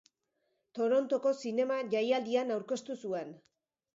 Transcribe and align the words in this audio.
Torontoko 0.77 1.33
Zinema 1.43 1.77
Jaialdian 1.91 2.53
aurkeztu 2.57 2.99
zuen. 3.05 3.37